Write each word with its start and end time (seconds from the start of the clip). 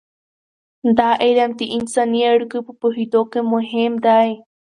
دا 0.97 1.09
علم 1.23 1.51
د 1.59 1.61
انساني 1.75 2.21
اړیکو 2.33 2.57
په 2.67 2.73
پوهیدو 2.81 3.21
کې 3.31 3.41
مهم 3.53 3.93
دی. 4.05 4.29